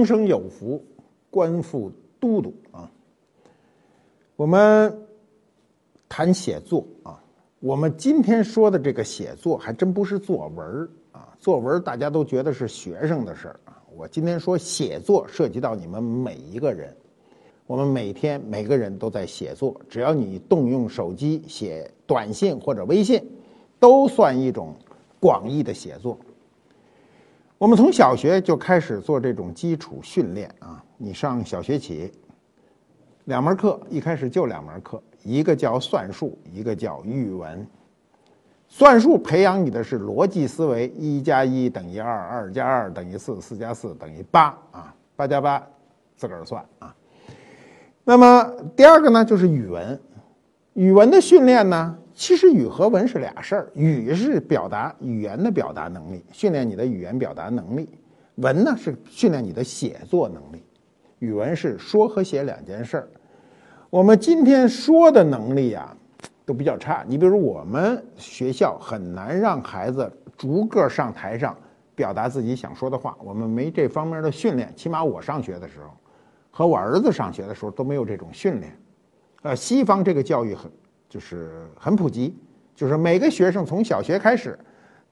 [0.00, 0.82] 终生有福，
[1.28, 2.90] 官复都督啊。
[4.34, 4.98] 我们
[6.08, 7.22] 谈写作啊，
[7.58, 13.76] 我们今天说的这个写作还真不是作文啊，作文大家都觉得是学生的事儿啊。
[13.94, 16.96] 我今天说写作涉及到你们每一个人，
[17.66, 23.22] 我们每天每个人都在写作，只要你动用手机写短信或者微信，
[23.78, 24.74] 都算一种
[25.20, 26.18] 广义的写作。
[27.60, 30.82] 我们从小学就开始做这种基础训练啊！
[30.96, 32.10] 你上小学起，
[33.26, 37.66] 两门课，一开始就两门课，一个叫算术，一个叫语文。
[38.66, 45.62] 算术培养你的是逻辑思维，一加一等于二，二加二等于四，四加四等于八啊，八加八
[46.16, 46.96] 自个儿算啊。
[48.04, 48.42] 那么
[48.74, 50.00] 第二个呢，就是语文，
[50.72, 51.98] 语文的训练呢？
[52.20, 57.86] 其实语和文是俩事儿，语是表达语言的表达能力，训练你的语言表达能力；
[58.34, 60.62] 文呢是训练你的写作能力。
[61.20, 63.08] 语文是说和写两件事儿。
[63.88, 65.96] 我们今天说的能力啊，
[66.44, 67.02] 都比较差。
[67.08, 71.56] 你比如我们学校很难让孩子逐个上台上
[71.94, 74.70] 表达自己想说的话，我们没这方面的训练。
[74.76, 75.96] 起码我上学的时候，
[76.50, 78.76] 和我儿子上学的时候都没有这种训练。
[79.40, 80.70] 呃，西方这个教育很。
[81.10, 82.34] 就是很普及，
[82.74, 84.58] 就是每个学生从小学开始，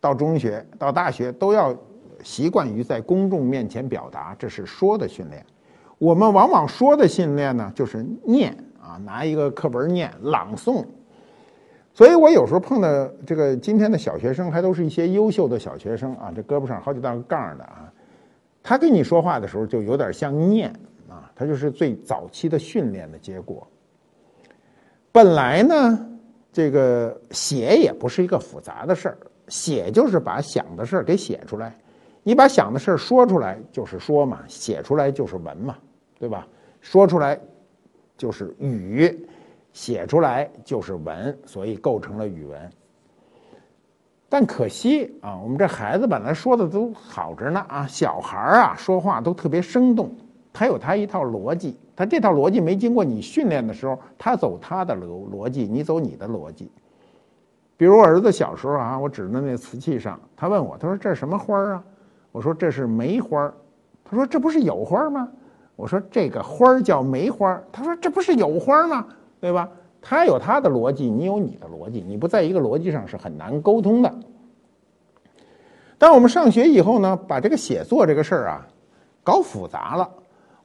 [0.01, 1.77] 到中学到大学都要
[2.23, 5.45] 习惯于在公众面前表达，这是说的训练。
[5.99, 10.87] 我们往往说的训练呢，就是念啊，拿一个课本念朗诵。
[11.93, 12.89] 所以我有时候碰到
[13.27, 17.93] 这个今天的小学生，还都是一些优秀的小学生啊，这胳膊上好几道杠的啊，
[18.63, 20.71] 他跟你说话的时候就有点像念
[21.09, 23.67] 啊，他就是最早期的训练的结果。
[25.19, 25.99] 本来呢，
[26.53, 29.19] 这个写也不是一个复杂的事儿，
[29.49, 31.77] 写就是把想的事儿给写出来。
[32.23, 35.77] 你把想的事儿说出来就是说嘛，写出来就是文嘛，
[36.21, 36.47] 对吧？
[36.81, 37.37] 说出来
[38.17, 39.27] 就是语，
[39.73, 42.71] 写出来就是文，所以构成了语文。
[44.29, 50.15] 但可惜啊，我们这孩子本来说的都好着呢啊，小孩儿啊说话都特别生动。
[50.59, 56.69] 他有他一套逻辑，他这套逻辑没经过你训练的时候，他走他的逻逻辑，你走你的逻辑。
[57.77, 61.85] 比如我儿子小时候啊，我指着那瓷器上，他问我，他说这是什么花儿啊？
[62.33, 63.55] 我说这是梅花。
[64.05, 65.29] 他说这不是有花吗？
[65.77, 67.63] 我说这个花儿叫梅花。
[67.71, 69.07] 他说这不是有花吗？
[69.39, 69.71] 对吧？
[70.03, 74.13] 他有他的逻辑，你有你的逻辑，你不在一个逻辑上是很难沟通的。
[75.99, 78.67] 当我们上学以后呢，把这个写作这个事儿啊，
[79.23, 80.11] 搞复杂了。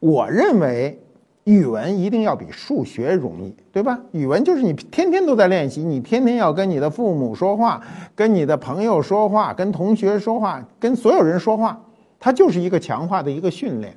[0.03, 1.01] 我认为
[1.45, 3.97] 语文一定要比数学容易，对吧？
[4.11, 7.81] 语文就是你天天都在练习，你天天要跟你的父母说话，
[8.13, 11.81] 跟你的朋友说话，跟同学说话，跟所有人说话，
[12.19, 13.95] 它就是一个强化的一个训练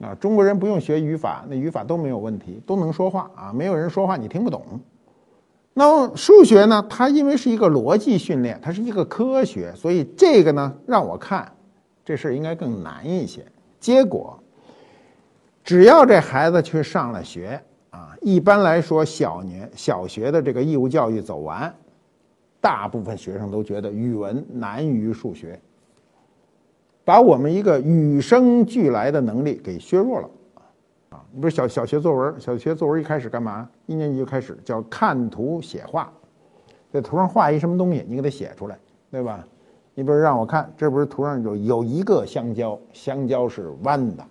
[0.00, 0.14] 啊。
[0.20, 3.52] 中国人不用学语法，那语法都没有问题，都能说话啊。
[3.52, 4.62] 没有人说话你听不懂。
[5.74, 6.86] 那么数学呢？
[6.88, 11.50] 它因为是一个逻辑训练，它是一个科学，所以这个呢，让我看
[12.04, 13.44] 这事儿应该更难一些。
[13.80, 14.38] 结果。
[15.68, 21.70] 只要这孩子去上了学啊，一般来说，小年小学的这个义务教育走完，
[22.58, 25.60] 大部分学生都觉得语文难于数学，
[27.04, 30.30] 把我们一个与生俱来的能力给削弱了
[31.10, 31.22] 啊！
[31.30, 33.68] 你不是小小学作文，小学作文一开始干嘛？
[33.84, 36.10] 一年级就开始叫看图写画，
[36.90, 38.78] 在图上画一什么东西，你给它写出来，
[39.10, 39.46] 对吧？
[39.94, 44.24] 你比如让我看，这不是图上有有一个香蕉，香蕉是弯的。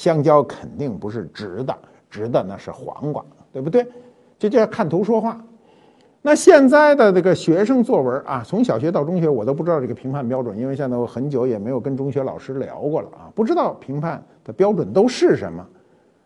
[0.00, 1.76] 香蕉肯定不是直的，
[2.08, 3.86] 直的那是黄瓜，对不对？
[4.38, 5.38] 这叫看图说话。
[6.22, 15.62] 那现在的这个学生作文啊，从小学到中学，我都不知道这个评判标准，因为现在我很久也没有跟中学老师聊过了啊，不知道评判的标准都是什么。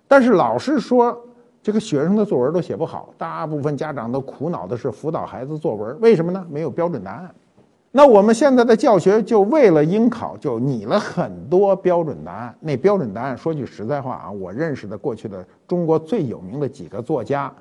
[0.07, 1.21] 但是老师说，
[1.61, 6.47] 这个学生的作文都写不好，大部分家长都苦恼的是辅导孩子作文，为什么呢？
[6.49, 7.35] 没有标准答案。
[7.97, 12.53] 那我们现在的教学就为了应考，就拟了很多标准答案。
[12.59, 17.55] 那标准答案说句实在话啊，我认识的过去的中国最有名的几个作家，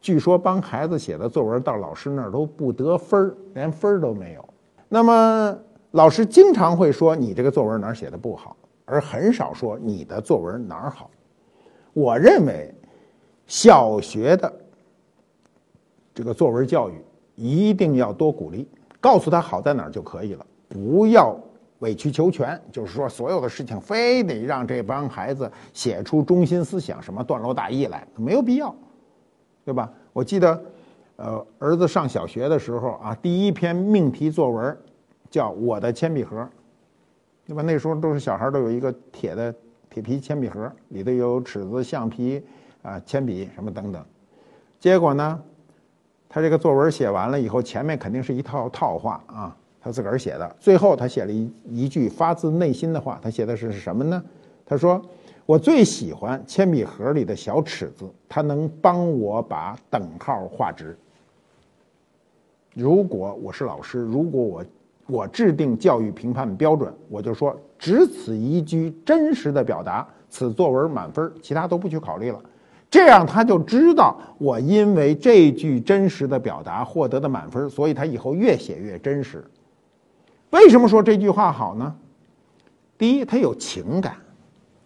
[0.00, 4.42] 据说帮孩子写的作文到老师那儿都不得分儿，连分儿都没有。
[4.88, 5.54] 那么
[5.90, 11.10] 老师经常会说你这个作文哪儿写的不好，而很少说你的作文哪儿好。
[11.92, 12.74] 我认为，
[13.46, 14.50] 小学的
[16.14, 16.94] 这个作文教育
[17.34, 18.66] 一定要多鼓励，
[19.04, 21.38] 告诉他好在哪儿就可以了，不要
[21.80, 28.74] 委曲求全，就是说所有的事情非得让这帮孩子写出中心思想、什么段落大意来，没有必要，
[29.62, 29.92] 对吧？
[30.14, 30.64] 我记得，
[31.16, 34.74] 呃，儿子上小学的时候啊，第一篇命题作文。
[35.30, 36.48] 叫我的铅笔盒，
[37.44, 37.62] 对吧？
[37.62, 39.52] 那时候都是小孩都有一个铁的
[39.90, 42.40] 铁皮铅笔盒，里头有尺子、橡皮
[42.82, 44.00] 啊、铅笔什么等等。
[44.78, 45.42] 结果呢，
[46.34, 50.56] 他这个作文写完了以后，前面肯定是一套套话啊，他自个儿写的。
[50.58, 54.20] 最后他写了一一句发自内心的话，他写的是什么呢？
[54.66, 55.00] 他说
[55.46, 60.98] ：“我最喜欢铅笔盒里的小尺子，它能帮我把等号画直。
[62.74, 64.64] 如果我是老师，如果我……”
[65.06, 72.40] 我制定教育评判标准，我就说只此一句真实的表达，此作文满分，其他都不去考虑了。
[72.94, 79.44] 这样他就知道我因为这句真实的表达获得的满分，所以他以后越写越真实。
[80.50, 81.92] 为什么说这句话好呢？
[82.96, 84.14] 第一，他有情感。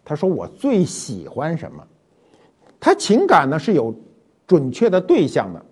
[0.07, 1.87] 他说我最喜欢什么？
[2.81, 3.95] 他情感呢是有
[4.47, 5.63] 准确的对象的。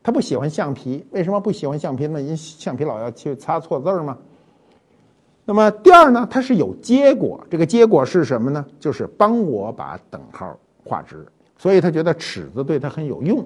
[0.00, 2.22] 他不喜欢橡皮，为什么不喜欢橡皮呢？
[2.22, 4.16] 因为橡皮老要去擦错字儿吗？
[5.44, 8.64] 那么第二呢，它是有结果，这个结果是什么呢？
[8.78, 11.26] 就是帮我把等号画直，
[11.60, 13.44] 所以他觉得尺子对他很有用。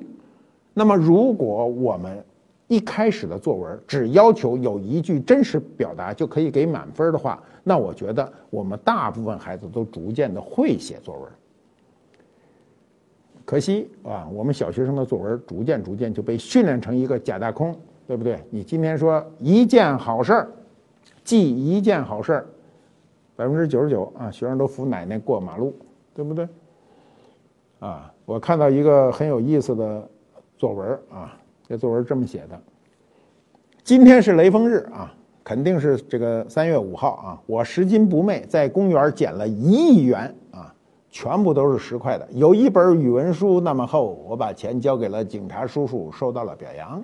[0.72, 2.24] 那么如果我们
[2.68, 11.28] 一开始的作文只要求有一句真实表达就可以给满分的话，那我觉得我们大部分孩子都逐渐的会写作文。
[13.44, 17.76] 可惜啊，我们小学生的作文逐渐逐渐就被训练成一个假大空，
[18.06, 18.38] 对不对？
[18.48, 20.48] 你今天说一件好事儿，
[21.24, 22.46] 记一件好事儿，
[23.34, 25.74] 百分之九十九啊，学生都扶奶奶过马路，
[26.14, 26.46] 对不对？
[27.84, 30.08] 啊，我看到一个很有意思的
[30.56, 31.36] 作文啊，
[31.68, 32.58] 这作文这么写的：
[33.82, 35.12] 今天是雷锋日啊，
[35.44, 40.72] 肯定是这个三月五号啊，我拾金不昧，在公园捡了一亿元啊。
[41.10, 47.00] 全部都是十块的，有一本语文书那么厚，我把钱交给了警察叔叔，受到了表扬。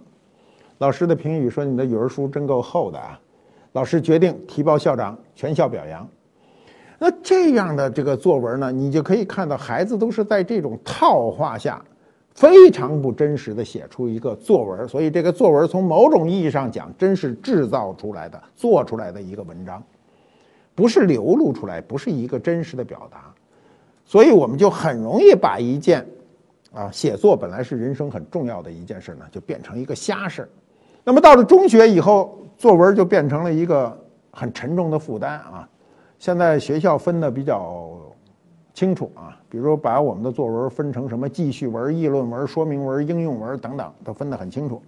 [0.78, 3.20] 老师的评语说：“你的语文书真够厚的啊！”
[3.70, 6.08] 老师决定提报校长，全校表扬。
[7.02, 11.82] 那这样的这个作文呢，你就可以看到孩子都是在这种套话下，
[12.34, 14.86] 非常不真实的写出一个作文。
[14.86, 19.82] 所以这个作文从某种意义上讲，真是制造出来的、做出来的一个文章，
[20.74, 23.32] 不是流露出来，不是一个真实的表达。
[24.04, 26.06] 所以我们就很容易把一件，
[26.70, 30.46] 啊，写作本来是人生很重要的一件事呢，就变成一个瞎事
[31.02, 33.98] 那么到了中学以后，作文就变成了一个
[34.30, 35.66] 很沉重的负担啊。
[36.20, 37.98] 现在学校分的比较
[38.74, 44.82] 清楚啊，比如说把我们的作文分成什么记叙文、议论文、说明文、应用文等等，都分得很清楚。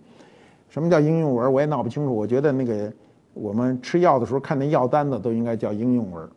[0.69, 1.51] 什么叫应用文？
[1.51, 2.15] 我也闹不清楚。
[2.15, 2.93] 我觉得那个
[3.33, 6.29] 我们吃药的时候看那药单子都应该叫应用文。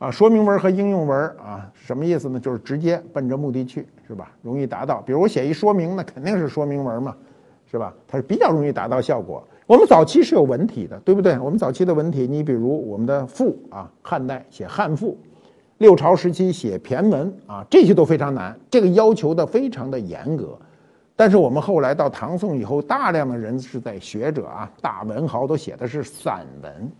[0.00, 2.40] 啊，说明文和应用文啊，什么意思呢？
[2.40, 4.32] 就是直接奔着目的去，是吧？
[4.42, 5.00] 容易达到。
[5.02, 7.16] 比如我写一说明，那肯定是说明文嘛，
[7.70, 7.94] 是吧？
[8.08, 9.46] 它是比较容易达到效果。
[9.68, 11.38] 我们早期是有文体的，对不对？
[11.38, 15.14] 我们早期的文体，你比如我们的赋啊，汉代写汉赋，
[15.76, 20.58] 六朝时期写骈文啊，这些都非常难，这个要求的非常的严格。
[21.14, 26.90] 但是我们后来到唐宋以后，大量的人是在学者啊，大文豪都写的是散文。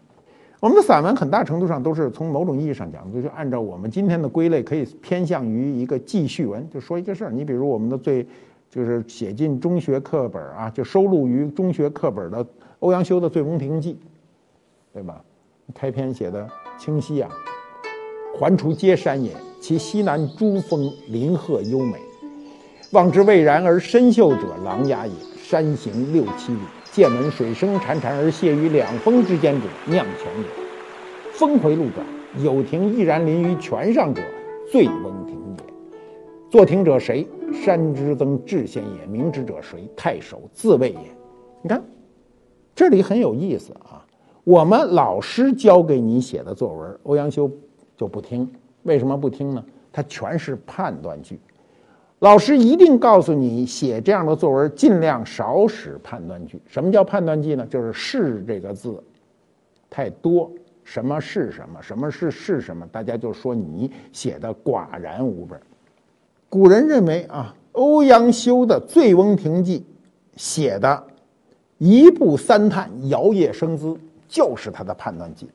[0.60, 7.30] 我们的散文很大程度上都是从某种意义上讲，就是按照我们今天的归类，可以偏向于一个记叙文，就说一个事儿。
[7.30, 8.26] 你比如我们的最，
[8.68, 12.44] 就是写进中学课本啊，就收录于中学课本的
[12.80, 13.94] 欧阳修的《醉翁亭记》，
[14.92, 15.23] 对吧？
[15.75, 17.30] 开篇写的清晰啊，
[18.35, 21.99] 环滁皆山也，其西南诸峰林壑优美，
[22.92, 25.12] 望之蔚然而深秀者，琅琊也。
[25.42, 26.61] 山行六七里。
[26.90, 30.47] 见闻水声潺潺而泻于两峰之间者，酿泉也。
[31.32, 32.06] 峰回路转，
[32.42, 34.23] 有亭翼然临于泉上者，
[34.73, 35.64] 醉翁亭也。
[36.50, 37.28] 作亭者谁？
[37.52, 39.06] 山之曾至仙也。
[39.06, 39.87] 名之者谁？
[39.94, 40.99] 太守自谓也。
[41.62, 41.82] 你看，
[42.78, 44.06] 这里很有意思啊。
[44.44, 47.50] 我们老师教给你写的作文，欧阳修
[47.97, 48.49] 就不听。
[48.85, 49.64] 为什么不听呢？
[49.92, 51.40] 他全是判断句。
[52.20, 56.62] 老师一定告诉你，写这样的作文尽量少使判断句。
[56.68, 57.66] 什么叫判断句呢？
[57.68, 59.02] 就是“是”这个字
[59.90, 60.49] 太多，
[60.85, 65.56] 什么是什么，什么是是什么，大家就说你写的寡然无味。
[66.49, 69.80] 古人认为啊，欧阳修的《醉翁亭记》
[70.37, 71.04] 写的
[71.78, 73.97] 一步三叹，摇曳生姿，
[74.28, 75.49] 就是他的判断句。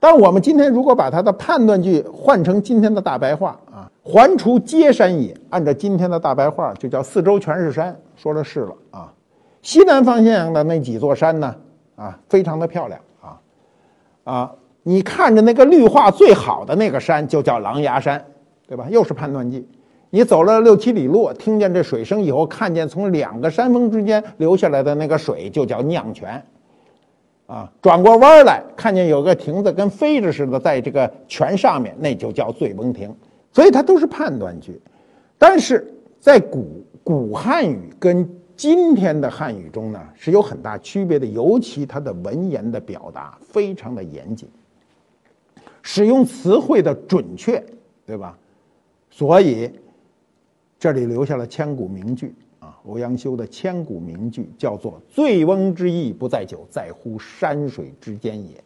[0.00, 7.98] 但我们今天如果把他的判断句换成今天的大白话啊，环滁皆山也，按照今天的大白话就叫四周全是山。
[8.14, 9.12] 说的是了啊，
[9.62, 11.54] 西南方向的那几座山呢
[11.96, 13.40] 啊，非常的漂亮啊
[14.22, 18.24] 啊，你看着那个绿化最好的那个山就叫狼牙山，
[18.68, 18.86] 对吧？
[18.90, 19.66] 又是判断句。
[20.10, 26.42] 你走了六七里路，听见这水声以后，看见从两个山峰之间流下来的那个水，就叫酿泉。
[27.46, 33.14] 啊，转过弯来，看见有个亭子跟飞着似的，在这个泉上面，那就叫醉翁亭。
[33.52, 34.80] 所以它都是判断句，
[35.36, 35.86] 但是
[36.18, 44.48] 在古古汉语跟今天的汉语中呢，是有很大区别的，尤其它的文言的表达非常的严谨，
[45.82, 47.62] 使用词汇的准确，
[48.06, 48.34] 对吧？
[49.10, 49.70] 所以。
[50.78, 58.62] 这里留下了千古名句啊，欧阳修的千古名句叫做“醉翁之意不在酒，在乎山水之间也”。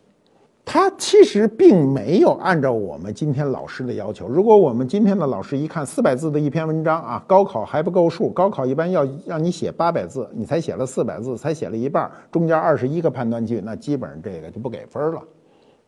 [0.65, 4.29] 他其实并没有按照我们今天老师的要求。
[4.29, 15.23] 如果我们今天的老师一看四百字的一篇文章啊，高考还不够数，高考一般要让你写八百字，你才写了四百字，才写了一半，中间二十一个判断句，那基本上这个就不给分了，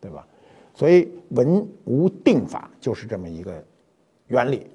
[0.01, 0.27] 对吧？
[0.75, 3.53] 所以文无定法就是这么一个
[4.27, 4.67] 原理。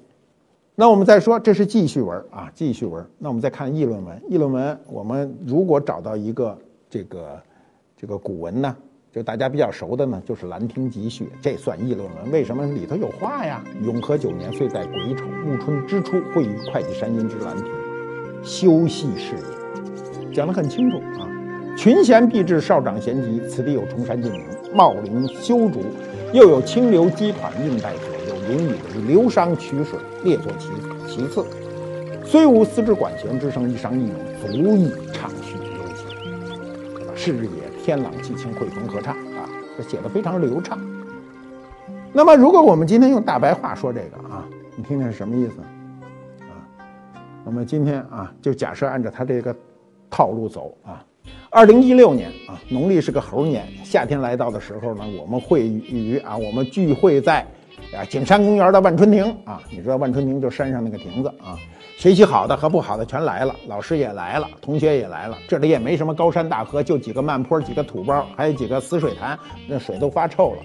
[0.80, 3.06] 那我们再说，这是记叙文啊，记叙文。
[3.18, 6.58] 那我们再看议论文，议论文，我们如果找到一个
[6.90, 7.44] 这个
[7.98, 8.74] 这个古文呢，
[9.12, 12.32] 就大家比较熟的呢，就是《兰亭集序》，这算议论文。
[12.32, 13.62] 为什么里头有话呀？
[13.84, 17.66] 永和九年，岁在癸丑，暮春之初，会于会稽山阴之兰亭，
[18.42, 21.28] 修禊事也，讲得很清楚啊。
[21.76, 25.82] 群贤毕至，少长咸集，此地有崇山峻岭，茂林修竹，
[26.32, 28.18] 又有清流激湍，映带左
[28.52, 28.58] 右。
[28.58, 28.74] 淋雨
[29.08, 30.70] 流觞曲水，列作其
[31.08, 31.46] 其次。
[32.26, 35.64] 虽无丝之管弦之声，一觞一咏，足以畅叙幽
[35.96, 37.16] 情。
[37.16, 40.80] 是也，天朗气清，惠风和畅啊，这写的非常流畅。
[42.12, 45.62] 那么，如果我们今天用大白话说这个啊，你听听是什么意思
[46.42, 46.54] 啊？
[47.46, 49.56] 我们今天啊，就假设按照他这个
[50.10, 51.04] 套路走啊。
[51.52, 57.46] 二零一六年啊，农历是个猴年，夏天来到的时候呢，我们会与啊，我们聚会在。
[57.96, 61.58] 啊，景山公园的万春亭啊，你知道万春亭就山上那个亭子啊，
[61.98, 65.38] 学习好的和不好的全来了，老师也来了，同学也来了。
[65.48, 70.60] 这里也没什么高山大河，就几个慢坡，几个土包，还有几个死水潭，那水都发臭了。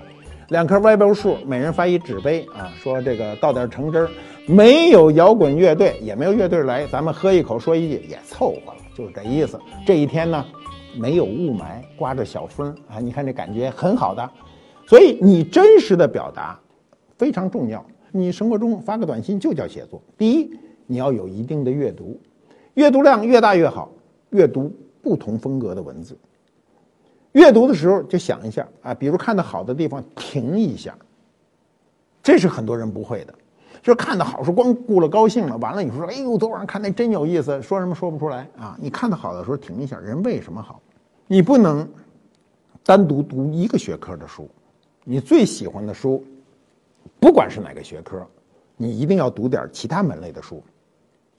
[0.49, 4.11] 两棵歪脖树，每人发一纸杯啊，说这个倒点橙汁儿。
[4.47, 9.59] 没有摇滚乐队，也没有乐队来，咱们喝一口，说一句也凑合了，就是这意思。
[9.87, 10.45] 这一天呢，
[10.99, 14.31] 没有雾霾，刮着小风啊，你看这感觉很好的。
[14.87, 16.61] 所以你真实的表达。
[17.25, 19.99] 非常重要，你生活中发个短信就叫写作。
[20.19, 20.51] 第一，
[20.87, 22.21] 你要有一定的阅读，
[22.75, 23.91] 阅读量越大越好。
[24.29, 26.19] 阅读不同风格的文字，
[27.33, 30.95] 阅读的时候就想一下啊，比如看到好的地方停一下，
[32.23, 33.35] 这是很多人不会的。
[33.81, 38.77] 就是看到好是光顾了高兴了，完了你说哎呦，昨晚上看那真有意思，说什么说不出来啊。
[38.79, 40.79] 你看到好的时候停一下，人为什么好？
[41.27, 41.89] 你不能
[42.85, 44.47] 单独读一个学科的书，
[45.05, 46.23] 你最喜欢的书。
[47.25, 48.23] 不管是哪个学科，
[48.77, 50.63] 你一定要读点其他门类的书，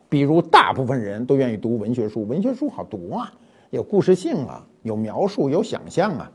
[0.09, 3.31] 比如大部分人都愿意读文学书，文学书好读啊，
[3.69, 6.31] 有故事性啊，有描述，有想象啊。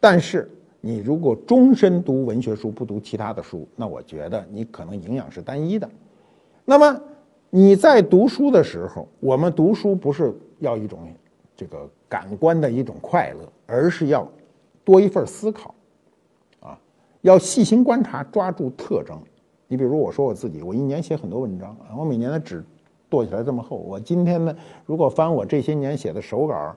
[0.00, 5.86] 但是你如果终身读文学书，不读其他的书，那我觉得你可能营养是单一的。
[6.64, 6.98] 那么
[7.50, 11.00] 你在读书的时候，我们读书不是要一种
[11.54, 14.26] 这个感官的一种快乐，而是要
[14.82, 15.74] 多一份思考。
[17.22, 19.18] 要细心观察，抓住特征。
[19.68, 22.64] 你比如我说我自己，我一年写很多文章，我每年的纸
[23.08, 23.76] 剁起来这么厚。
[23.76, 26.74] 我今天呢，如果翻我这些年写的手稿，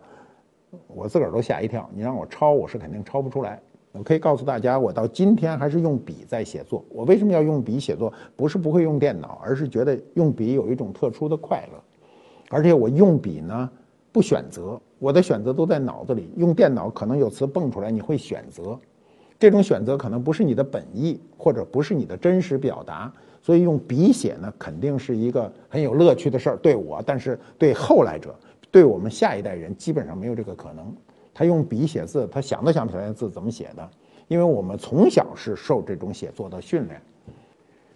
[0.87, 1.89] 我自个儿都吓一跳。
[1.93, 3.61] 你让我抄，我是肯定抄不出来。
[3.93, 6.83] 我可以告诉大家，我到今天还是用笔在写作。
[6.89, 8.11] 我为什么要用笔写作？
[8.35, 11.79] 不是不会用电脑，而是觉得用笔有一种特殊的快乐。
[12.49, 13.69] 而且我用笔呢，
[14.11, 16.31] 不选择，我的选择都在脑子里。
[16.35, 18.79] 用电脑可能有词蹦出来，你会选择。
[19.39, 23.11] 这种选择可能不是你的本意，或者不是你的真实表达，
[23.41, 26.57] 所以用笔写呢，肯定是一个很有乐趣的事儿。
[26.57, 28.33] 对我，但是对后来者，
[28.71, 30.93] 对我们下一代人，基本上没有这个可能。
[31.33, 33.89] 他用笔写字，他想都想不起来字怎么写的，
[34.27, 37.01] 因为我们从小是受这种写作的训练。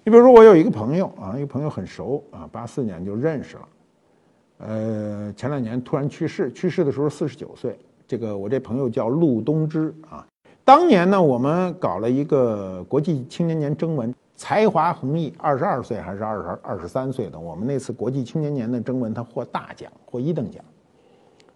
[0.03, 3.67] 你比如说，我有一个朋友啊，一个朋友很熟啊，八四年就认识了，
[4.57, 7.77] 呃，前两年突然去世，去世的时候四十九岁。
[8.07, 10.25] 这个我这朋友叫陆东之啊。
[10.67, 20.61] 当年呢，我们搞了一个国际青年年征文，才华横溢，二十二岁还是二十二十三岁的，我们那次国际青年年的征文，他获大奖，获一等奖，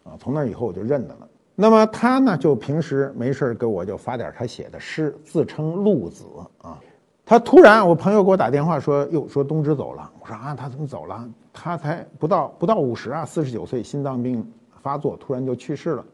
[0.06, 1.28] 啊，从那以后我就认得了。
[1.56, 6.24] 那么他呢，就平时没事给我就发点他写的诗，自称陆子
[6.62, 6.80] 啊。
[7.26, 11.30] 他突然，我朋友给我打电话说：“哟，说东芝走了。”我说：“啊，他怎么走了？
[11.52, 14.50] 他才不到不到五十啊，四十九岁，心脏病
[14.82, 16.06] 发作，突然就去世了。”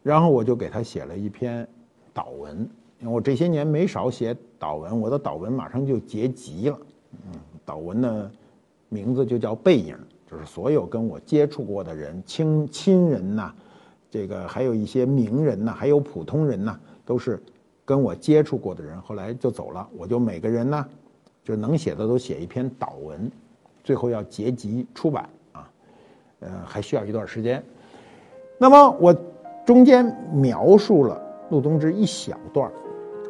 [0.00, 1.66] 然后我就给他写了一篇
[2.14, 2.58] 祷文，
[3.00, 6.78] 因为我这些年没少写祷文，我的祷文马上就结集了。
[7.12, 8.30] 嗯，祷文的
[8.88, 9.94] 名字就叫《背影》，
[10.30, 13.52] 就是所有跟我接触过的人，亲亲人呐，
[14.10, 17.42] 这个还有一些名人呐，还有普通人呐，都是
[17.84, 19.88] 跟我接触过的人，后来就走了。
[19.96, 20.86] 我就每个人呢，
[21.42, 23.30] 就能写的都写一篇祷文，
[23.82, 25.70] 最后要结集出版啊，
[26.40, 27.62] 呃，还需要一段时间。
[28.58, 29.16] 那么我。
[29.66, 32.70] 中间描述了陆东之一小段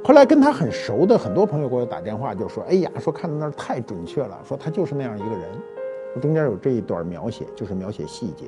[0.02, 5.42] 后来跟他很熟的很多朋友给我打电话，就说：“哎呀，说看到那儿太准确了，说他就是那样一个人。”
[6.22, 8.46] 中间有这一段描写，就是描写细节。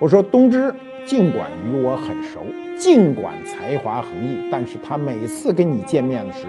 [0.00, 0.74] 我说：“东之
[1.06, 2.40] 尽管与我很熟，
[2.76, 6.46] 尽管才华横溢，但是他每次跟你见面时，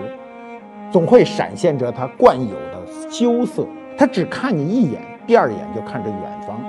[0.91, 3.65] 总会闪现着他惯有的羞涩。
[3.95, 6.59] 他只看你一眼，第二眼就看着远方，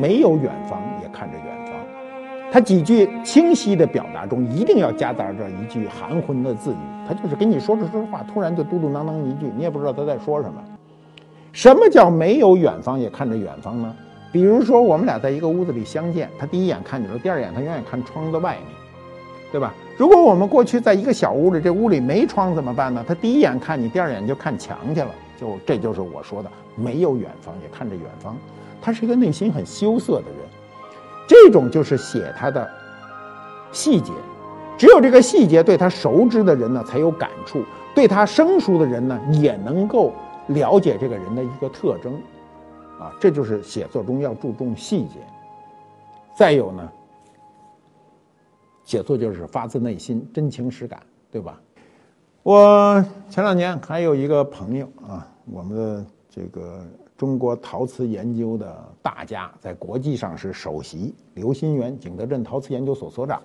[0.00, 1.55] 没有远方也看着远方。”
[2.52, 6.76] 他几句清晰的表达中，一定要夹杂着一句含混的字语。
[7.06, 10.62] 他就是跟你说着说着话，突然就嘟嘟囔囔一句，你也不知道他在说什么。
[11.52, 13.94] 什么叫没有远方也看着远方呢？
[14.32, 18.74] 比如说，我们俩在一个屋子里相见，他第一眼看你了，第二眼他永远看窗子外面，
[19.50, 19.72] 对吧？
[19.96, 23.04] 如果我们过去在一个小屋里，这屋里没窗怎么办呢？
[23.06, 25.08] 他第一眼看你，第二眼就看墙去了。
[25.38, 28.36] 就这就是我说的没有远方也看着远方。
[28.80, 30.55] 他是一个内心很羞涩的人。
[31.26, 32.70] 这种就是写他的
[33.72, 34.12] 细节，
[34.78, 37.64] 只有这个细节对他熟知的人呢才有感触，
[37.94, 40.12] 对他生疏的人呢也能够
[40.48, 42.14] 了解这个人的一个特征，
[43.00, 45.14] 啊，这就是写作中要注重细节。
[46.34, 46.88] 再有呢，
[48.84, 51.60] 写作就是发自内心、真情实感，对吧？
[52.42, 56.86] 我前两年还有一个朋友啊，我们的这个。
[57.16, 61.14] 中国陶瓷研究的大家，在国际上是首席。
[61.34, 63.42] 刘心元，景德镇陶瓷研究所所长，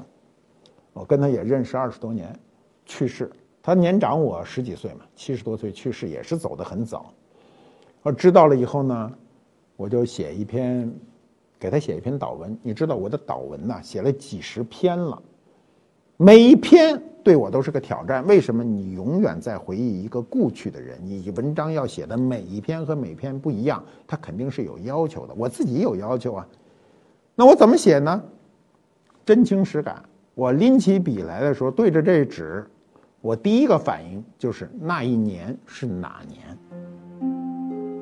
[0.92, 2.38] 我跟他也认识二十多年，
[2.86, 3.32] 去世。
[3.64, 7.14] 他年长我十几岁嘛，七十多岁去世，也是走得很早。
[8.02, 9.12] 我知道了以后呢，
[9.78, 10.92] 我就写一篇，
[11.60, 12.58] 给他写一篇祷文。
[12.62, 15.22] 你知道我的祷文呐，写了几十篇了，
[16.22, 17.02] 每一篇。
[17.24, 18.26] 对我都是个挑战。
[18.26, 21.00] 为什么你永远在回忆一个故去的人？
[21.04, 25.34] 你文章要写的每一篇和每篇不一样，他肯定是有要求的。
[25.36, 26.48] 我自己有要求啊，
[27.36, 28.24] 那我怎么写呢？
[29.26, 30.04] 真情实感。
[30.34, 32.66] 我拎起笔来的时候，对着这纸，
[33.22, 36.58] 我第一个反应就是那一年是哪年？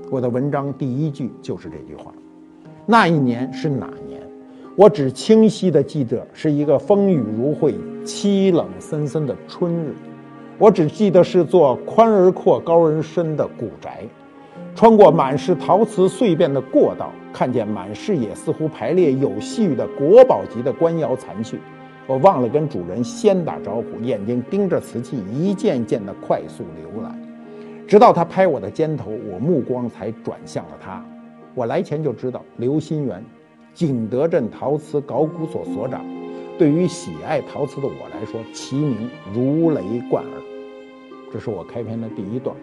[0.10, 2.14] 我的文章第一句就是这句话：
[2.86, 4.29] 那一年是哪年？
[4.80, 9.94] 我只清晰地记得是一个风雨如晦、凄冷森森的春日。
[10.58, 14.06] 我只记得是座宽而阔、高而深的古宅，
[14.74, 21.60] 穿过满是陶瓷碎片的过道，看见满视野似乎排列有序的国宝级的官窑残序。
[22.08, 27.14] 我忘了跟主人先打招呼，眼睛盯着瓷器一件件的快速浏览，
[27.86, 31.06] 直到他拍我的肩头，我目光才转向了他。
[31.54, 33.22] 我来前就知道刘心元。
[33.80, 36.06] 景德镇陶瓷考古所所长，
[36.58, 40.34] 对于喜爱陶瓷的我来说，其名如雷贯耳。
[41.32, 42.54] 这是我开篇的第一段，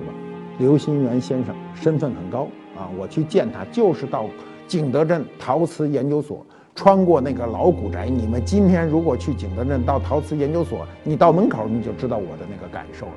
[0.00, 0.12] 对吧？
[0.58, 4.26] 刘心元先生身份很高啊，我去见他就是到
[4.66, 8.08] 景德镇陶瓷研究所，穿过那个老古宅。
[8.08, 13.12] 你们今天如果去景德镇到陶瓷研究所，你到门口你就知道我的那个感受了。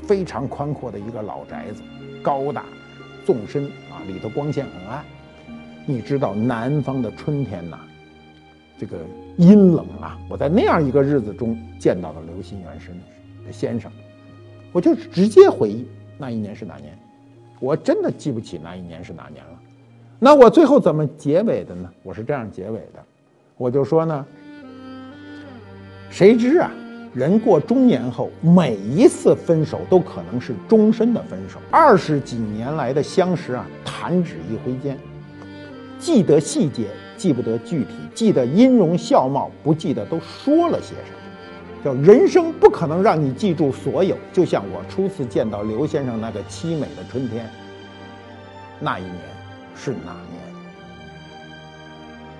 [0.00, 1.82] 非常宽阔的一个老宅子，
[2.22, 2.64] 高大，
[3.26, 5.04] 纵深啊，里头光线很暗。
[5.86, 7.78] 你知道南方的春天呐，
[8.78, 8.96] 这个
[9.36, 10.18] 阴冷啊！
[10.30, 12.94] 我在那样一个日子中见到了刘心元生
[13.52, 13.92] 先生，
[14.72, 16.98] 我就直接回忆那一年是哪年，
[17.60, 19.60] 我真的记不起那一年是哪年了。
[20.18, 21.90] 那我最后怎么结尾的呢？
[22.02, 23.04] 我是这样结尾的，
[23.58, 24.24] 我就说呢，
[26.08, 26.72] 谁知啊，
[27.12, 31.58] 人过中年后，每一次分手都可能是终身的分手。
[31.70, 34.98] 二十几年来的相识啊，弹指一挥间。
[35.98, 41.18] 记得细节，记不得具体；记得音容笑貌，不记得都说了些什么。
[41.84, 44.16] 叫人生不可能让你记住所有。
[44.32, 47.48] 就像我初次见到刘先生那个凄美的春天，
[48.80, 49.16] 那一年
[49.74, 50.42] 是哪年？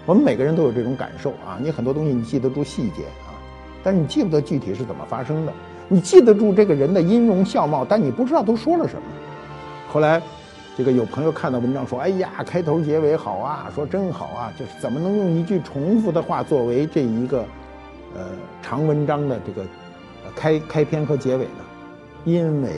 [0.06, 1.58] 我们每个人都有这种感受啊！
[1.60, 3.32] 你很多东西你记得住细节啊，
[3.82, 5.52] 但是你记不得具体是怎么发生的。
[5.88, 9.02] 你记得住这个人的音容笑貌，但你不知道都说了什么。
[9.90, 10.20] 后来。
[10.76, 17.46] 这个有朋友看到文章说：“哎呀，开头结尾好啊，说真好啊，就是怎么能用一句重复的话作为这一个
[18.16, 18.26] 呃
[18.60, 19.64] 长文章的这个
[20.34, 21.64] 开开篇和结尾呢？
[22.24, 22.70] 因为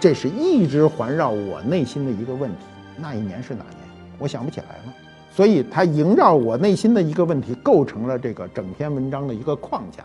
[0.00, 2.64] 这是一直环绕我内心的一个问题。
[2.96, 3.88] 那一年是哪年？
[4.18, 4.94] 我想不起来了。
[5.30, 10.04] 所以它萦绕我内心的一个问题，构成了这个整篇文章的一个框架。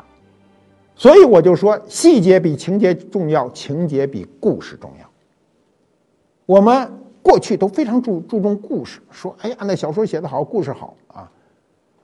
[0.96, 5.10] 所以我就说，细节比情节重要，情节比故事重要。
[6.46, 6.88] 我们。”
[7.26, 11.32] 过去都非常注注重故事，说哎呀，那小说写得好，故事好啊，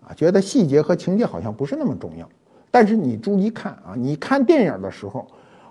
[0.03, 2.27] 啊，觉得细节和情节好像不是那么重要。
[2.71, 5.27] 但是你注意看啊，你看电影的时候，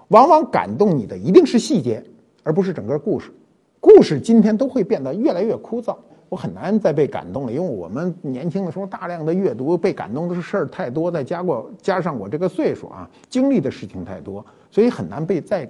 [0.06, 2.00] 往往感动你的一定是细节，
[2.44, 3.32] 而不是整个故事。
[3.80, 5.96] 故事今天都会变得越来越枯燥，
[6.28, 15.68] 我很难再被感动了，因为我们年轻的时候大量的阅读，被感动的事儿太多，再加过加上我这个岁数啊，经历的事情太多，所以很难被再。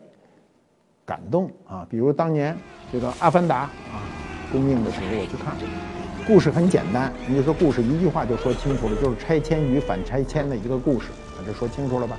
[1.10, 1.84] 感动啊！
[1.90, 2.56] 比如当年
[2.92, 3.98] 这个《阿凡达》啊，
[4.52, 5.56] 公映的时候我去看，
[6.24, 12.16] 故事很简单，你就说故事一句话就说清楚了，就是拆迁与反拆迁的一个故事，那就说清楚了吧？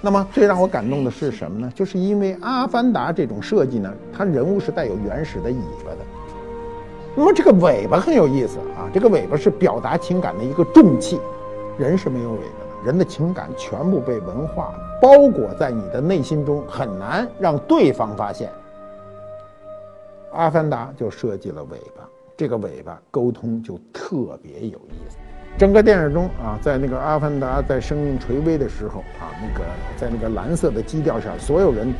[0.00, 1.70] 那么最让我感动的是什么呢？
[1.74, 5.98] 就是因为《阿凡达》这种设计呢，它人物是带有原始的尾巴的。
[7.14, 11.20] 那么这个尾巴很有意思啊，这个尾巴是表达情感的一个重器，
[11.76, 12.86] 人是没有尾巴的。
[12.86, 18.48] 人的情感全部被文化包裹在你的内心中，很难让对方发现。
[20.30, 25.16] 阿凡达就设计了尾巴，这个尾巴沟通就特别有意思。
[25.58, 29.64] 整个电影中啊，在那个阿凡达在生命垂危的时候啊，那个
[29.96, 31.92] 在那个蓝色的基调下，所有人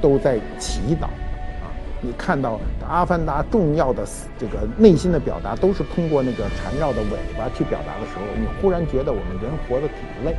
[0.00, 1.04] 都在祈祷。
[1.04, 4.04] 啊你看到阿凡达重要的
[4.36, 10.36] 这个内心的表达，都是通过那个缠绕的尾巴去表达的时候，你忽然觉得我们人活得挺累。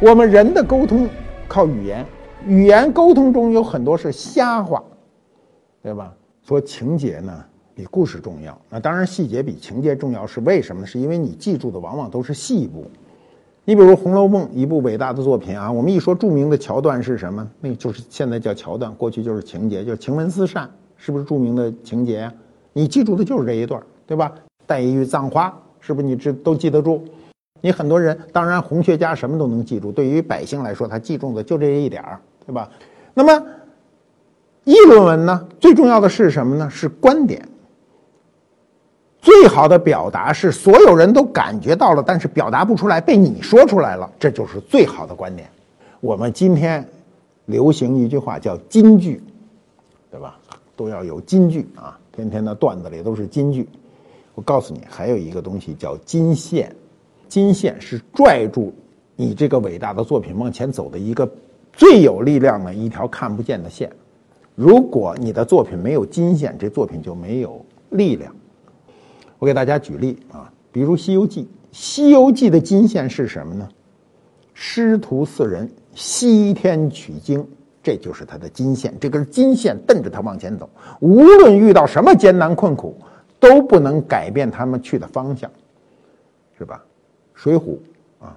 [0.00, 1.08] 我们人的沟通
[1.48, 2.06] 靠语言，
[2.46, 4.80] 语言沟通中有很多是瞎话，
[5.82, 6.14] 对吧？
[6.44, 10.86] 说情节呢比故事重要，那当然细节比情节重要，是为什么呢？
[10.86, 12.88] 是因为你记住的往往都是细部。
[13.64, 17.46] 你比如《红楼梦》一部伟大的作品啊，我们一说著名的桥段是什么？
[17.60, 22.32] 那就是现在叫桥段，过去就是情节，就是晴雯四扇，是不是著名的情节呀？
[22.72, 24.32] 你记住的就是这一段，对吧？
[24.64, 27.04] 黛玉葬花，是不是你这都记得住？
[27.60, 32.70] 你很多人，当然红学家什么都能记住，对于百姓来说，他记住的就这一点儿，对吧？
[33.14, 33.46] 那么
[34.64, 35.48] 议论文呢？
[35.58, 36.70] 最重要的是什么呢？
[36.70, 37.46] 是观点。
[39.20, 45.48] 最好的表达是所有人都感觉到了，但是表达不出来，被你说出来了，这就是最好的观点。
[46.00, 46.86] 我们今天
[47.46, 49.20] 流行一句话叫“金句”，
[50.10, 50.38] 对吧？
[50.76, 51.98] 都要有金句啊！
[52.12, 53.68] 天天的段子里都是金句。
[54.36, 56.72] 我告诉你，还有一个东西叫金线，
[57.28, 58.72] 金线是拽住
[59.16, 61.30] 你这个伟大的作品往前走的一个
[61.72, 63.90] 最有力量的一条看不见的线。
[64.54, 68.34] 如果你的作品没有金线，这作品就没有力量。
[69.38, 73.68] 我给大家举例啊，比如《西游记》，《西游记》的金线是什么呢？
[74.52, 77.46] 师徒四人西天取经，
[77.80, 78.92] 这就是他的金线。
[78.98, 80.68] 这根金线瞪着他往前走，
[81.00, 82.96] 无论遇到什么艰难困苦，
[83.38, 85.48] 都不能改变他们去的方向，
[86.58, 86.82] 是吧？
[87.38, 87.60] 《水浒》
[88.18, 88.36] 啊，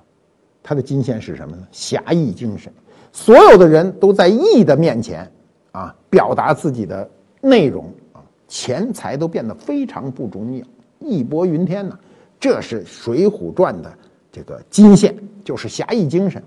[0.62, 1.68] 他的金线是什么呢？
[1.72, 2.72] 侠义精神。
[3.12, 5.30] 所有的人都在义的面前
[5.72, 7.10] 啊，表达自己的
[7.42, 10.64] 内容啊，钱财都变得非常不重要。
[11.00, 11.98] 义薄云天呐，
[12.40, 13.92] 这是《水浒传》的
[14.32, 16.42] 这个金线，就是侠义精神。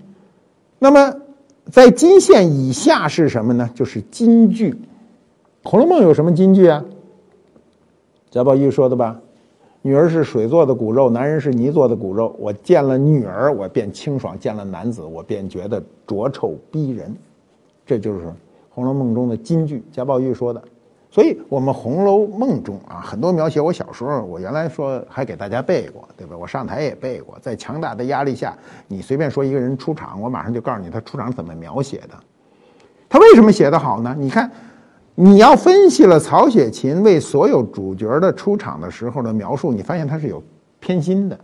[0.79, 1.13] 那么，
[1.69, 3.69] 在金线以下是什么呢？
[3.75, 4.71] 就是金句。
[5.69, 6.81] 《红楼梦》有什么金句啊？
[8.31, 9.19] 贾宝玉说的吧
[9.85, 12.35] ：“女儿是水做的骨肉，男人是泥做的骨肉。
[12.39, 17.15] 我见了女儿，我便清爽；见了男子，我便觉得浊臭逼人。”
[17.85, 18.25] 这就是
[18.71, 19.83] 《红楼梦》中的金句。
[19.91, 20.59] 贾宝玉说的。
[21.11, 26.35] 所以，我们《红楼梦》中啊，很多描写，我小时候我原来说还给大家背过，对吧？
[26.35, 27.37] 我上台也背过。
[27.39, 32.17] 在强大的压力下，你随便说一个人出场，我马上就告诉你他出场怎么描写的。
[33.07, 34.15] 他为什么写得好呢？
[34.17, 34.49] 你看，
[35.17, 40.43] 你要分析了曹雪芹为所有主角的出场的时候的描述，你发现他是有
[40.81, 41.39] 偏心的。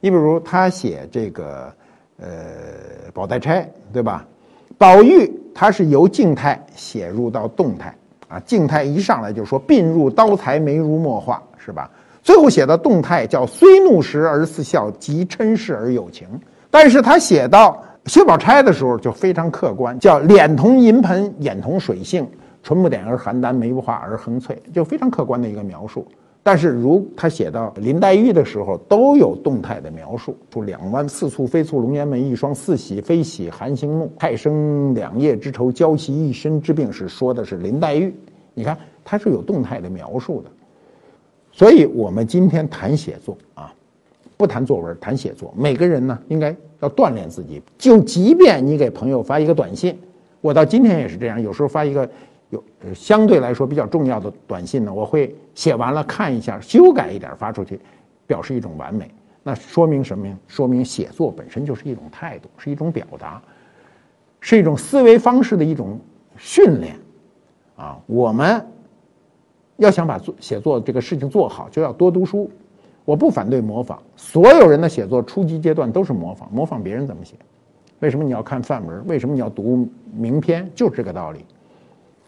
[0.00, 1.72] 你比如他写这个
[2.20, 2.28] 呃
[3.12, 4.24] 宝黛钗，对吧？
[4.78, 7.92] 宝玉他是由静态写入到动态。
[8.28, 11.88] 啊，静态一上来就说鬓入刀裁，眉如墨画，是吧？
[12.22, 16.28] 最后写的动态叫虽怒时而似笑，即嗔视而有情。
[16.68, 22.28] 但是他写到薛宝钗的时候就非常客观，叫脸同银盆，眼同水性，
[22.66, 26.04] 唇不点而邯郸，眉不画而横翠，就非常客观的一个描述。
[26.42, 38.12] 但是，如他写到林黛玉的时候，都有动态的描述，出两弯似蹙非蹙龙颜眉，一双似喜非喜含情目，太生两夜之愁，娇袭一身之病，是说的是林黛玉。
[38.52, 40.50] 你看他是有动态的描述的。
[41.52, 43.72] 所以，我们今天谈写作啊，
[44.36, 45.54] 不谈作文，谈写作。
[45.56, 47.62] 每个人呢，应该要锻炼自己。
[47.78, 49.96] 就即便你给朋友发一个短信，
[50.40, 51.40] 我到今天也是这样。
[51.40, 52.08] 有时候发一个
[52.50, 52.62] 有
[52.94, 57.80] 相对来说比较重要的短信呢，我会写完了看一下，修改一点发出去，
[58.26, 59.10] 表示一种完美。
[59.42, 60.36] 那说明什么呀？
[60.46, 63.42] 说明写作本身就是一种态度，是一种表达，
[64.40, 65.98] 是一种思维方式的一种
[66.36, 66.96] 训练
[67.76, 67.98] 啊。
[68.06, 68.64] 我们。
[69.78, 72.50] 要想把做写作这个事情做好，就要多读书。
[73.04, 77.34] 我不反对模仿，所有人的写作初级阶段都是模仿，模仿别人怎么写。
[77.98, 79.06] 为什么你要看范文？
[79.06, 80.66] 为什么你要读名篇？
[80.74, 81.44] 就是这个道理。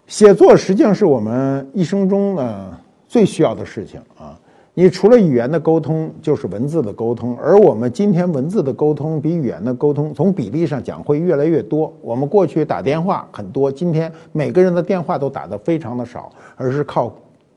[0.09, 4.41] 写作实际上是我们一生中呢最需要的事情啊。
[4.73, 7.37] 你除了语言的沟通，就是文字的沟通。
[7.37, 11.93] 而我们今天文字的沟通比语言的沟通，从比例上讲会越来越多。
[12.01, 17.13] 我们过去打电话很多，今天每个人的电话都打得非常的少，而是靠。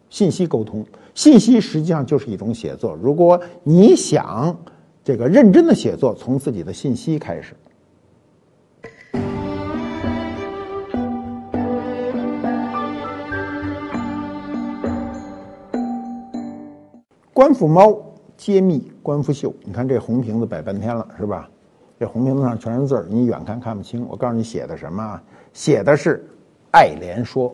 [0.09, 0.85] 信息沟通，
[1.15, 2.97] 信息实际上就是一种写作。
[3.01, 4.53] 如果你想
[5.05, 7.53] 这个认真的写作，从自己的信息开始。
[17.41, 17.99] 官府猫
[18.37, 21.49] 揭秘官府秀，你看这红瓶子摆半天了，是吧？
[21.99, 24.05] 这红瓶子上全是字儿，你远看看不清。
[24.07, 25.23] 我告诉你写的什么啊？
[25.51, 26.17] 写的是
[26.69, 27.49] 《爱莲说》，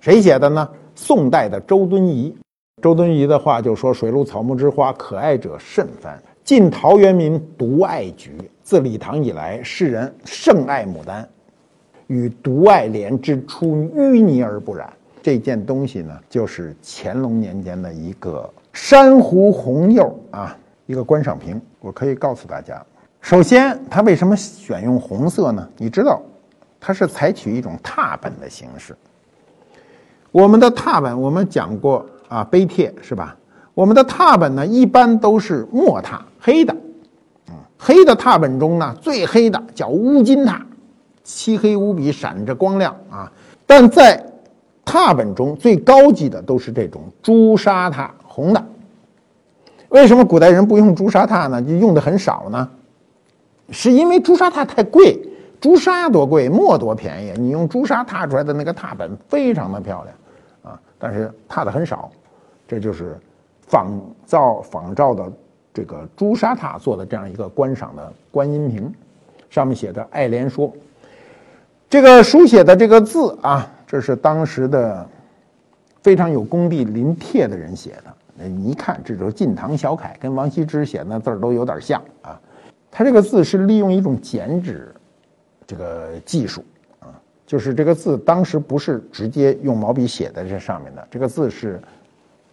[0.00, 0.68] 谁写的呢？
[0.94, 2.36] 宋代的周敦颐，
[2.82, 6.14] 周敦颐的话就说：“水陆草木之花，可爱者甚蕃。
[6.44, 8.32] 晋陶渊明独爱菊。
[8.62, 11.26] 自李唐以来，世人甚爱牡丹，
[12.06, 14.92] 与独爱莲之出淤泥而不染。”
[15.22, 20.56] 这件东西呢，就是乾隆年间的一个珊瑚红釉啊，
[20.86, 21.60] 一个观赏瓶。
[21.80, 22.80] 我可以告诉大家，
[23.20, 25.68] 首先它为什么选用红色呢？
[25.76, 26.22] 你知道，
[26.80, 28.96] 它是采取一种拓本的形式。
[30.30, 33.36] 我们的拓本，我们讲过啊，碑帖是吧？
[33.74, 36.76] 我们的拓本呢，一般都是墨拓，黑的，
[37.48, 40.54] 嗯，黑的拓本中呢，最黑的叫乌金拓，
[41.24, 43.30] 漆黑无比，闪着光亮啊。
[43.66, 44.24] 但在
[44.84, 48.64] 拓本中最高级的都是这种朱砂拓，红的。
[49.90, 51.60] 为什么古代人不用朱砂拓呢？
[51.60, 52.66] 就用的很少呢？
[53.70, 55.20] 是因为朱砂拓太贵，
[55.60, 57.34] 朱砂多贵，墨多便宜。
[57.38, 60.80] 你用朱砂拓出来的那个拓本非常的漂亮啊。
[60.98, 62.10] 但是拓的很少，
[62.66, 63.18] 这就是
[63.66, 65.30] 仿造仿照的
[65.74, 68.90] 这个朱砂拓做的这样一个观赏的观音瓶，
[69.50, 70.72] 上面写着“爱莲说”。
[71.90, 75.06] 这个书写的这个字啊，这是当时的
[76.02, 78.14] 非常有功力临帖的人写的。
[78.34, 82.40] 你一看，这就是晋唐小楷，跟王羲之写的字儿都有点像啊。
[82.90, 84.94] 他这个字是利用一种剪纸
[85.66, 86.64] 这个技术
[87.00, 87.08] 啊。
[87.46, 91.80] 就是这个字，当时不是直接用毛笔写在这上面的，这个字是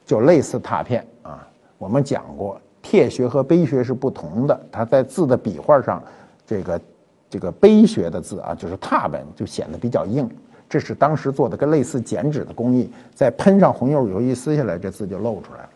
[0.05, 1.47] 就类似拓片啊。
[1.77, 6.03] 我们讲过，帖学和碑学是不同的，它在字的笔画上，
[6.45, 6.81] 这个
[7.29, 10.29] 这个碑学的字啊，就是拓本就显得比较硬。
[10.69, 15.69] 这是当时做的跟类似剪纸的工艺，再喷上红釉以后一撕下来，这字就露出来了。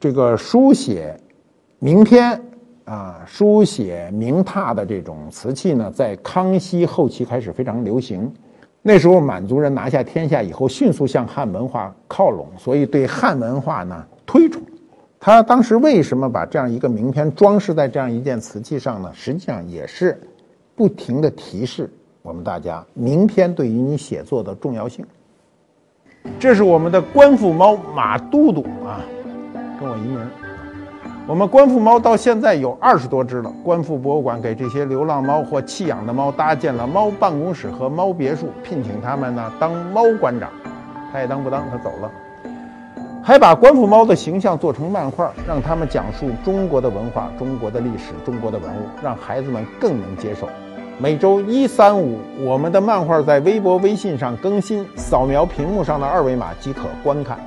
[0.00, 1.18] 这个书写
[1.80, 2.40] 名篇。
[2.86, 8.32] 啊，书写名拓的这种瓷器呢，在康熙后期开始非常流行。
[8.80, 14.62] 那时候满族人拿下天下以后，迅速向汉文化靠拢，所以对汉文化呢推崇。
[15.18, 19.10] 他当时为什么把这样一个名篇装饰在这样一件瓷器上呢？
[19.12, 20.16] 实际上也是
[20.76, 21.90] 不停的提示
[22.26, 25.06] 我们大家，名片对于你写作的重要性。
[26.40, 28.98] 这是我们的官复猫马都督啊，
[29.78, 30.18] 跟我一名。
[31.28, 33.52] 我们官复猫到现在有二十多只了。
[33.62, 40.50] 官复博物馆给这些流浪猫或弃养的猫搭建了猫办公室和猫别墅，聘请他们呢当猫馆长。
[41.12, 42.10] 他也当不当，他走了。
[43.22, 50.48] 还把官复猫的形象做成漫画，让他们讲述中国的文化、中国的历史、中国的文物，让孩子们更能接受。
[50.98, 57.38] 每周一、三、五，我们的漫画在微博、微信上更新，扫描屏幕上的二维码即可观看。